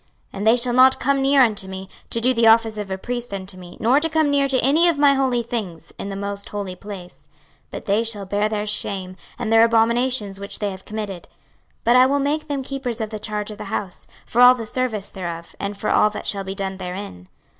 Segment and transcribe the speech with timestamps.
[0.01, 2.97] 26:044:013 And they shall not come near unto me, to do the office of a
[2.97, 6.15] priest unto me, nor to come near to any of my holy things, in the
[6.15, 7.27] most holy place:
[7.69, 11.25] but they shall bear their shame, and their abominations which they have committed.
[11.25, 11.29] 26:044:014
[11.83, 14.65] But I will make them keepers of the charge of the house, for all the
[14.65, 17.27] service thereof, and for all that shall be done therein.